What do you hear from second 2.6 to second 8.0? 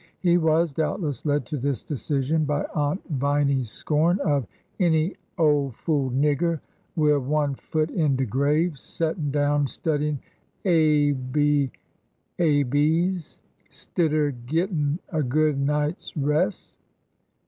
Aunt Viny's scorn of" any ole fool nigger, wi'' one foot